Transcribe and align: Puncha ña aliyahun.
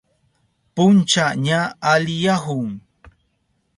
Puncha 0.75 1.25
ña 1.45 1.61
aliyahun. 1.91 2.67